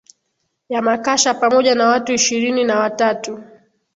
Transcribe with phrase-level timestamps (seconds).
[0.69, 3.43] ya makasha pamoja na watu ishirini na wa tatu